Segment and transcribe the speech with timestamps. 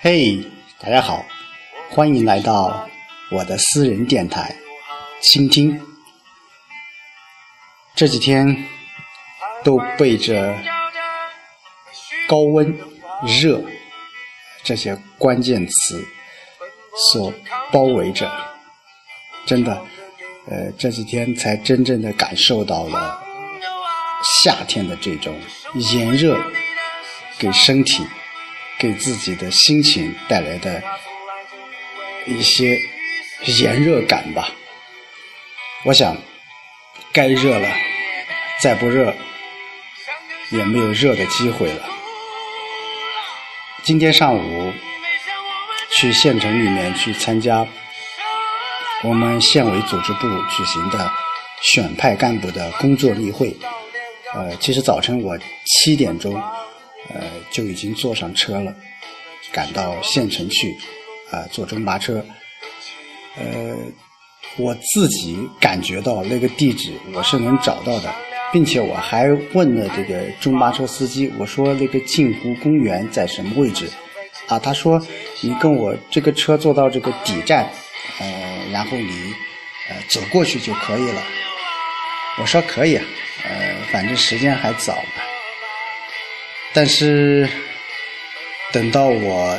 [0.00, 0.42] 嘿，
[0.78, 1.24] 大家好，
[1.90, 2.88] 欢迎来到
[3.30, 4.56] 我的私人电台，
[5.20, 5.80] 倾听。
[7.94, 8.64] 这几天
[9.64, 10.56] 都被着
[12.28, 12.78] 高温、
[13.26, 13.60] 热
[14.62, 16.02] 这些关键词
[17.10, 17.32] 所
[17.72, 18.30] 包围着，
[19.44, 19.72] 真的，
[20.48, 23.25] 呃，这几天才真正的感受到了
[24.42, 25.40] 夏天的这种
[25.74, 26.38] 炎热。
[27.38, 28.02] 给身体、
[28.78, 30.82] 给自己的心情带来的
[32.24, 32.80] 一些
[33.58, 34.48] 炎热感吧。
[35.84, 36.16] 我想，
[37.12, 37.68] 该热了，
[38.62, 39.14] 再不热
[40.48, 41.86] 也没有热的机会了。
[43.82, 44.72] 今天上午
[45.90, 47.66] 去县城里面去参加
[49.04, 51.12] 我们县委组织部举行的
[51.60, 53.54] 选派干部的工作例会。
[54.36, 56.40] 呃，其实早晨我七点钟。
[57.08, 57.20] 呃，
[57.52, 58.74] 就已经坐上车了，
[59.52, 60.76] 赶到县城去，
[61.30, 62.20] 啊，坐中巴车。
[63.36, 63.76] 呃，
[64.56, 68.12] 我自己感觉到那个地址我是能找到的，
[68.52, 73.88] 并且我还问了这个中巴车司机，我说那个镜湖公园在什么位置？
[74.48, 75.00] 啊，他说
[75.40, 77.70] 你跟我这个车坐到这个底站，
[78.18, 79.32] 呃，然后你
[79.88, 81.22] 呃走过去就可以了。
[82.38, 82.96] 我说可以，
[83.44, 85.22] 呃，反正时间还早嘛。
[86.72, 87.48] 但是，
[88.72, 89.58] 等到我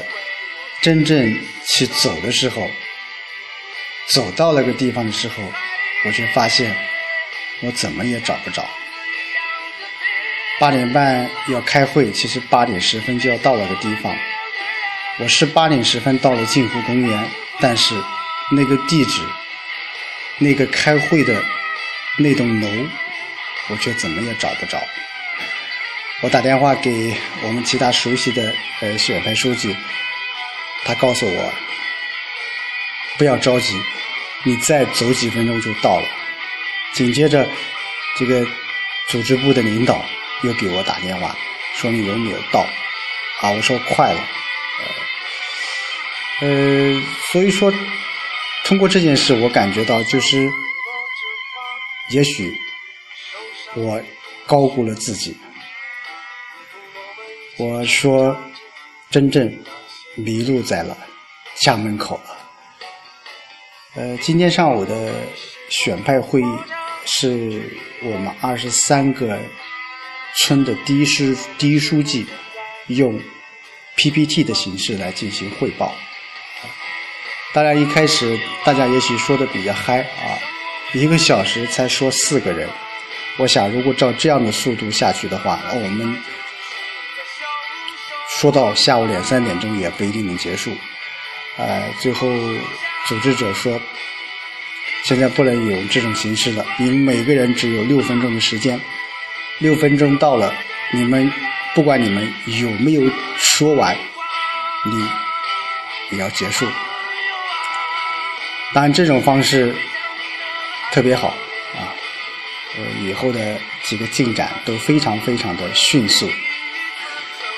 [0.82, 2.70] 真正去走的时候，
[4.10, 5.44] 走到那个地方的时候，
[6.06, 6.76] 我却发现
[7.62, 8.64] 我怎么也找不着。
[10.60, 14.16] 八点半要开会，其实八点十分就要到那个地方。
[15.20, 17.96] 我是八点十分到了镜湖公园，但是
[18.52, 19.24] 那个地址、
[20.38, 21.34] 那个开会的
[22.18, 22.68] 那栋楼，
[23.70, 24.82] 我却怎么也找不着。
[26.22, 29.76] 我打电话给我们其他熟悉的呃选派书记，
[30.84, 31.54] 他告诉我
[33.18, 33.80] 不要着急，
[34.44, 36.08] 你再走几分钟就到了。
[36.94, 37.48] 紧接着，
[38.18, 38.44] 这个
[39.08, 40.04] 组织部的领导
[40.42, 41.38] 又给我打电话，
[41.76, 42.62] 说你有没有到？
[43.42, 44.20] 啊，我说快了。
[46.42, 47.72] 呃，所以说，
[48.64, 50.50] 通过这件事，我感觉到就是，
[52.10, 52.54] 也许
[53.76, 54.02] 我
[54.46, 55.36] 高估了自己。
[57.58, 58.38] 我说，
[59.10, 59.52] 真正
[60.16, 60.96] 迷路在了
[61.56, 62.38] 家门口了。
[63.96, 65.12] 呃，今天上午的
[65.70, 66.58] 选派会议
[67.06, 69.40] 是我们二十三个
[70.38, 72.26] 村的第一书第一书记
[72.88, 73.20] 用
[73.96, 75.94] PPT 的形式来进行汇报。
[77.54, 80.38] 当然，一开始大家也许说的比较嗨啊，
[80.94, 82.68] 一个小时才说四个人。
[83.38, 86.16] 我想，如果照这样的速度下去的话，那我们。
[88.40, 90.72] 说到下午两三点钟也不一定能结束，
[91.58, 92.30] 呃，最后
[93.08, 93.82] 组织者说，
[95.04, 98.80] 现在不能有这种形式了，你们每个人只有六分钟的时间，
[99.58, 100.54] 六分钟到了，
[100.94, 101.32] 你们
[101.74, 103.02] 不管你们有没有
[103.40, 103.98] 说完，
[104.86, 105.10] 你
[106.12, 106.68] 也要结束。
[108.76, 109.76] 当然，这种方式
[110.92, 111.28] 特别好
[111.76, 111.94] 啊，
[112.78, 116.28] 呃，以后的几个进展都非常非常的迅速。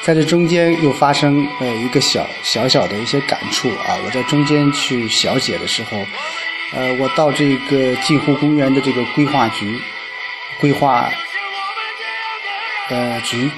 [0.04, 4.00] 在这中间又发生呃一个小小小的一些感触啊！
[4.06, 5.98] 我在中间去小解的时候，
[6.74, 9.80] 呃，我到这个镜湖公园的这个规划局
[10.62, 11.12] 规划
[12.90, 13.52] 呃局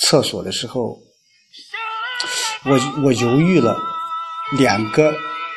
[0.00, 0.96] 厕所的时候，
[2.64, 3.76] 我我犹豫了
[4.56, 5.12] 两个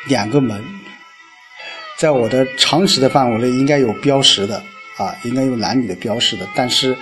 [0.06, 0.62] 两个门，
[2.00, 4.56] 在我的常识的范围内应该有标识的
[4.96, 6.96] 啊，应该有男女的标识的，但是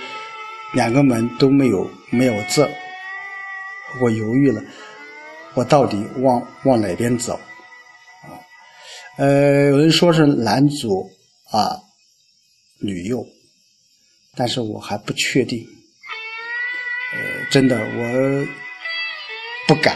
[0.73, 2.69] 两个门都没有没有字。
[4.01, 4.61] 我犹豫了，
[5.53, 7.39] 我到底往往哪边走？
[8.23, 8.35] 啊，
[9.17, 11.01] 呃，有人说是男左
[11.49, 11.79] 啊，
[12.81, 13.25] 女右，
[14.35, 15.65] 但是我还不确定。
[17.13, 18.47] 呃，真的，我
[19.65, 19.95] 不敢，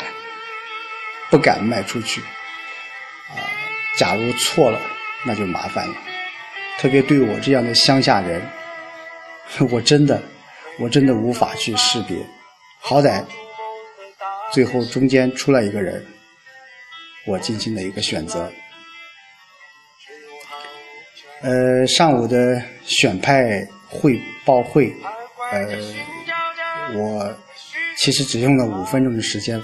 [1.29, 2.21] 不敢迈出去。
[2.21, 3.43] 啊，
[3.97, 4.79] 假如错了，
[5.25, 5.95] 那就麻烦了。
[6.79, 8.41] 特别对我这样的乡下人，
[9.71, 10.21] 我真的，
[10.79, 12.17] 我真的无法去识别。
[12.79, 13.23] 好歹。
[14.51, 16.05] 最后，中间出来一个人，
[17.25, 18.51] 我进行了一个选择。
[21.41, 24.93] 呃，上午的选派汇报会，
[25.51, 25.67] 呃，
[26.95, 27.35] 我
[27.97, 29.59] 其实只用了五分钟的时间，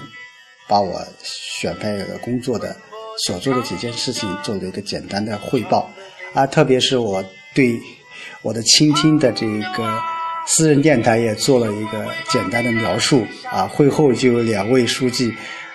[0.68, 2.76] 把我选派的工作的
[3.18, 5.90] 所做的几件事情做了一个简单的汇报。
[6.32, 7.24] 啊，特别是我
[7.54, 7.78] 对
[8.42, 9.46] 我的倾听的这
[9.76, 10.00] 个
[10.46, 13.66] 私人电台也做了一个简单的描述啊。
[13.66, 15.32] 会后就有两位书记，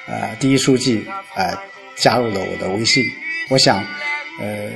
[0.07, 1.03] 呃，第一书记
[1.35, 1.61] 啊
[1.95, 3.03] 加入了我的微信。
[3.49, 3.83] 我想，
[4.39, 4.71] 呃，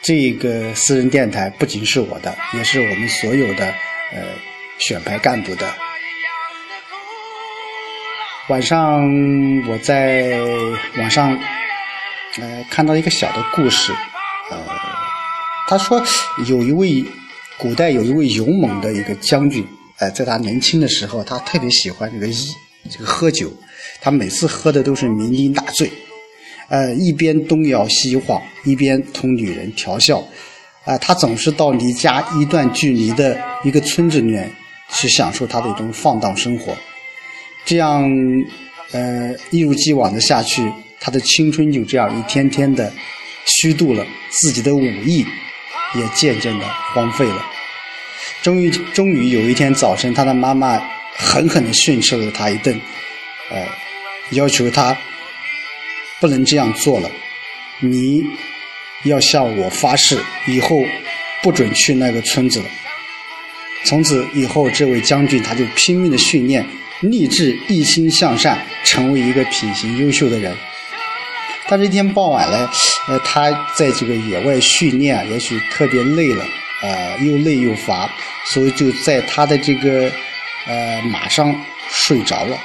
[0.00, 3.66] 这个私人电台不仅是我的，也是我们所有的
[4.12, 4.22] 呃
[4.78, 5.66] 选派干部的。
[8.48, 9.02] 晚上
[9.66, 10.38] 我在
[10.98, 11.36] 网上
[12.40, 13.92] 呃看到一个小的故事，
[14.50, 14.58] 呃，
[15.68, 16.02] 他说
[16.46, 17.04] 有一位
[17.58, 19.64] 古代有一位勇猛的一个将军，
[19.98, 22.34] 呃，在他年轻的时候，他特别喜欢这个一
[22.90, 23.52] 这个喝酒，
[24.00, 25.90] 他每次喝的都是酩酊大醉，
[26.68, 30.22] 呃，一边东摇西晃，一边同女人调笑，
[30.84, 34.50] 啊，他总是到离家一段距离的一个村子里面
[34.90, 36.76] 去享受他的一种放荡生活。
[37.64, 38.04] 这样，
[38.92, 40.62] 呃，一如既往的下去，
[41.04, 42.90] 他的青春就这样一天天的
[43.44, 45.22] 虚度了，自己的武艺
[45.94, 47.44] 也渐渐的荒废了。
[48.40, 50.82] 终于，终于有一天早晨，他的妈妈
[51.14, 52.80] 狠狠的训斥了他一顿，
[53.50, 53.66] 呃，
[54.30, 54.96] 要求他
[56.20, 57.10] 不能这样做了，
[57.80, 58.24] 你
[59.02, 60.82] 要向我发誓，以后
[61.42, 62.64] 不准去那个村子了。
[63.84, 66.66] 从此以后，这位将军他就拼命的训练。
[67.00, 70.56] 立志一心向善，成为一个品行优秀的人。
[71.68, 72.70] 但是，一天傍晚呢，
[73.08, 76.44] 呃，他在这个野外训练，也许特别累了，
[76.82, 78.10] 呃，又累又乏，
[78.46, 80.10] 所以就在他的这个
[80.66, 81.54] 呃马上
[81.90, 82.58] 睡着了。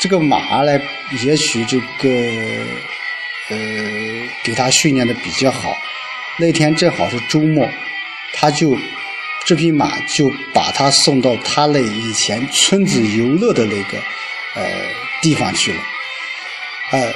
[0.00, 0.80] 这个马呢，
[1.22, 2.08] 也许这个
[3.48, 3.56] 呃
[4.42, 5.76] 给他训练的比较好。
[6.38, 7.68] 那天正好是周末，
[8.32, 8.76] 他就。
[9.44, 13.98] 这匹马就把他送到他那以前村子游乐的那个
[14.54, 14.62] 呃
[15.20, 15.82] 地方去了。
[16.92, 17.12] 呃，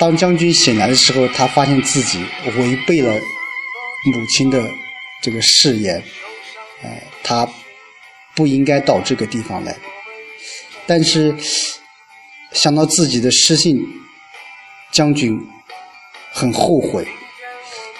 [0.00, 2.24] 当将军醒来的时候，他发现自己
[2.56, 3.12] 违背了
[4.06, 4.58] 母亲的
[5.20, 6.02] 这个誓言，
[6.82, 6.90] 呃，
[7.22, 7.46] 他
[8.34, 9.76] 不应该到这个地方来。
[10.86, 11.36] 但是
[12.52, 13.78] 想到自己的失信，
[14.90, 15.38] 将军
[16.32, 17.06] 很后悔，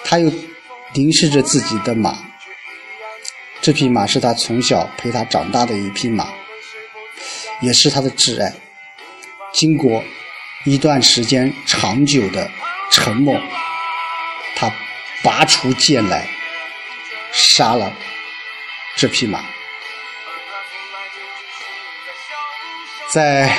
[0.03, 0.33] 他又
[0.93, 2.17] 凝视着自己的马。
[3.61, 6.33] 这匹马是他从小陪他长大的一匹马，
[7.61, 8.51] 也是他的挚爱。
[9.53, 10.03] 经过
[10.63, 12.49] 一段时间长久的
[12.91, 13.35] 沉默，
[14.55, 14.71] 他
[15.23, 16.27] 拔出剑来，
[17.31, 17.91] 杀了
[18.95, 19.43] 这匹马。
[23.11, 23.51] 在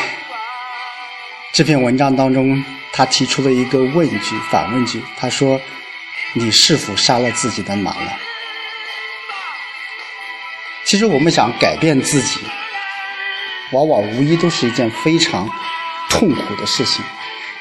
[1.52, 5.60] 这篇文章当中，他提出了一个问句、反问句，他说
[6.34, 8.12] ：“你是否杀了自己的马了？”
[10.86, 12.40] 其实我们想改变自己，
[13.72, 15.50] 往往无疑都是一件非常
[16.12, 17.04] 痛苦的事情。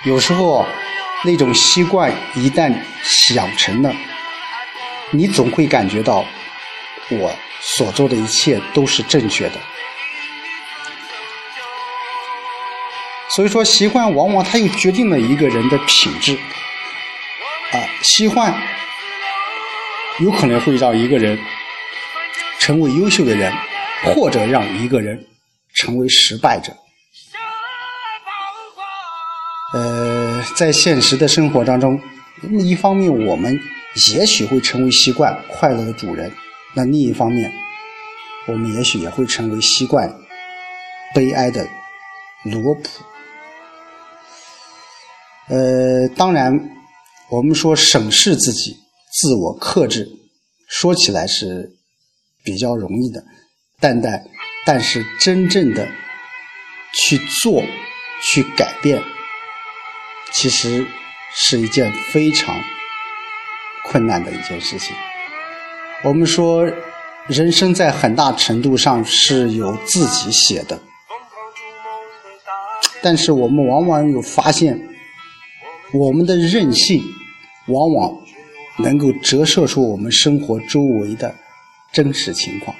[0.03, 0.68] 有时候，
[1.24, 2.71] 那种习惯一旦
[3.33, 3.92] 养成了，
[5.09, 6.25] 你总会感觉到
[7.09, 9.56] 我所做的一切都是正确的。
[13.30, 16.38] 所以说，习惯往往它又决定了一个人的品质。
[17.71, 18.53] 啊，习惯
[20.19, 21.39] 有可能会让一个人。
[22.59, 23.51] 成为优秀的人，
[24.03, 25.25] 或者让一个人
[25.74, 26.71] 成为失败者。
[30.55, 31.99] 在现实的生活当中，
[32.59, 33.59] 一方面我们
[34.13, 36.31] 也许会成为习惯快乐的主人，
[36.75, 37.51] 那另一方面，
[38.48, 40.13] 我们也许也会成为习惯
[41.13, 41.67] 悲哀的
[42.43, 42.81] 罗普。
[45.48, 46.57] 呃，当然，
[47.29, 48.77] 我们说审视自己、
[49.12, 50.07] 自我克制，
[50.67, 51.77] 说起来是。
[52.43, 53.24] 比较容易的，
[53.79, 54.19] 但但
[54.65, 55.88] 但是真正的
[56.91, 57.62] 去做、
[58.24, 59.00] 去改变，
[60.31, 60.85] 其实
[61.33, 62.55] 是一件非常
[63.85, 64.95] 困难的一件事情。
[66.03, 66.65] 我们说，
[67.27, 70.79] 人生在很大程度上是由自己写的，
[73.01, 74.79] 但是我们往往有发现，
[75.93, 77.03] 我们的任性
[77.67, 78.17] 往往
[78.77, 81.35] 能够折射出我们生活周围的。
[81.93, 82.73] 真实情况，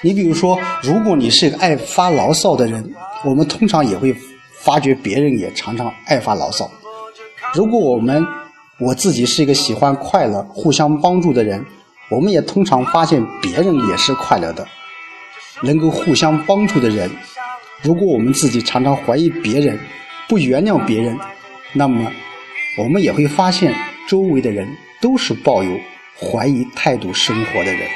[0.00, 2.92] 你比如说，如果你是一个爱发牢骚的人，
[3.24, 4.12] 我们通常也会
[4.64, 6.70] 发觉别人也常常爱发牢骚。
[7.54, 8.26] 如果我们
[8.78, 11.64] 我自己是一个喜欢快乐、互相帮助的人，
[12.10, 14.66] 我们也通常发现别人也是快乐的，
[15.62, 17.10] 能够互相帮助的人。
[17.82, 19.78] 如果我们自己常常怀疑别人、
[20.28, 21.18] 不原谅别人，
[21.72, 22.10] 那么
[22.78, 23.74] 我们也会发现
[24.08, 24.66] 周围的人
[25.00, 25.70] 都是抱有。
[26.16, 27.88] 怀疑态度生活的人，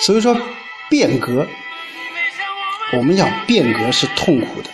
[0.00, 0.36] 所以说
[0.88, 1.44] 变革，
[2.92, 4.70] 我们讲变革是痛苦的。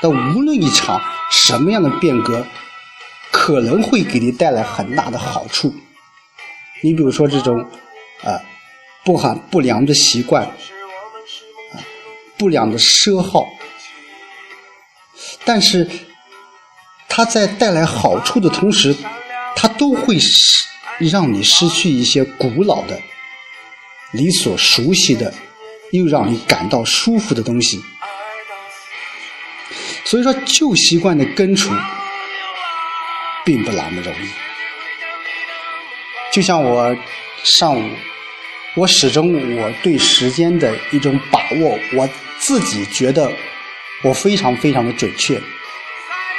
[0.00, 1.00] 但无论一场
[1.30, 2.46] 什么样的变革，
[3.30, 5.74] 可能会给你带来很大的好处。
[6.82, 7.60] 你比如说这种
[8.22, 8.40] 啊
[9.04, 11.76] 不好不良的习惯啊
[12.38, 13.46] 不良的奢耗，
[15.44, 15.86] 但是
[17.06, 18.96] 它在带来好处的同时，
[19.54, 20.54] 它都会失
[20.98, 22.98] 让你失去一些古老的、
[24.12, 25.34] 你所熟悉的
[25.90, 27.82] 又让你感到舒服的东西。
[30.04, 31.72] 所以说，旧习惯的根除
[33.44, 34.28] 并不那么容易。
[36.32, 36.96] 就像我
[37.44, 37.90] 上午，
[38.74, 43.30] 我始终我对时间的一种把握，我自己觉得
[44.02, 45.40] 我非常非常的准确。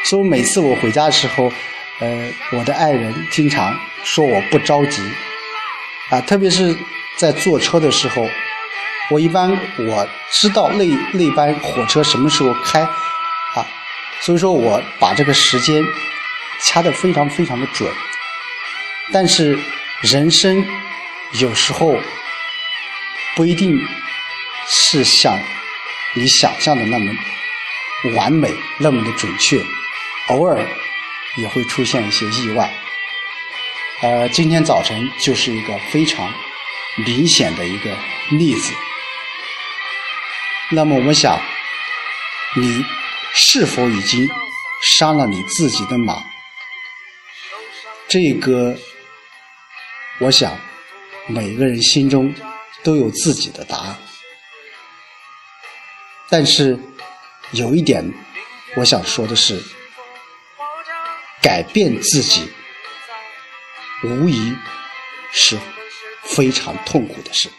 [0.06, 1.52] 所以每次我回家的时候，
[2.00, 5.02] 呃，我的爱人经常说我不着急，
[6.10, 6.76] 啊，特别是
[7.18, 8.28] 在坐车的时候，
[9.12, 13.68] 我一般我知道那那班火车什么时候开啊。
[14.22, 15.84] 所以说我把这个时间
[16.64, 17.92] 掐得非常非常的准，
[19.12, 19.58] 但是
[20.02, 20.66] 人生
[21.34, 21.96] 有时候
[23.36, 23.78] 不一定
[24.68, 25.38] 是像
[26.14, 27.12] 你想象的那么
[28.16, 29.60] 完美，那么的准确，
[30.28, 30.64] 偶尔
[31.36, 32.72] 也会出现一些意外。
[34.02, 36.32] 呃，今天早晨就是一个非常
[37.06, 37.90] 明显的一个
[38.30, 38.74] 例子。
[40.72, 41.40] 那么我们想，
[42.56, 42.84] 你。
[43.34, 44.30] 是否已经
[44.84, 46.22] 伤了你自己的马？
[48.10, 48.78] 这个，
[50.20, 50.60] 我想
[51.28, 52.36] 每个人心中
[52.84, 53.98] 都有自己的答案。
[56.30, 56.78] 但是
[57.52, 58.04] 有一点，
[58.76, 59.64] 我想说的是，
[61.42, 62.52] 改变自己
[64.04, 64.54] 无疑
[65.32, 65.58] 是
[66.24, 67.50] 非常痛苦的事。